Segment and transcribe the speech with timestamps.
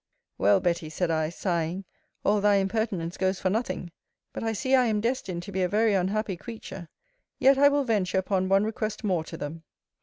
[0.39, 1.85] Well, Betty, said I, sighing,
[2.25, 3.91] all thy impertinence goes for nothing.
[4.33, 6.89] But I see I am destined to be a very unhappy creature.
[7.37, 9.61] Yet I will venture upon one request more to them.